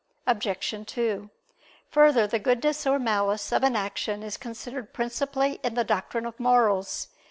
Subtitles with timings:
[0.25, 0.87] Obj.
[0.91, 1.29] 2:
[1.91, 6.39] Further, the goodness or malice of an action is considered principally in the doctrine of
[6.39, 7.09] morals.